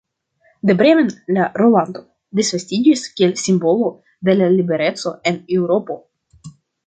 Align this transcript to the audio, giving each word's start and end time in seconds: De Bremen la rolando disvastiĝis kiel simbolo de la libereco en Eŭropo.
De 0.69 0.75
Bremen 0.77 1.11
la 1.35 1.43
rolando 1.63 2.01
disvastiĝis 2.39 3.03
kiel 3.19 3.35
simbolo 3.43 3.91
de 4.29 4.35
la 4.41 4.49
libereco 4.57 5.13
en 5.33 5.37
Eŭropo. 5.59 5.99